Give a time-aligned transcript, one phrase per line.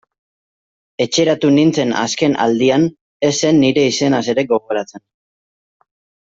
[1.05, 2.89] Etxeratu nintzen azken aldian,
[3.31, 5.07] ez zen nire izenaz ere gogoratzen...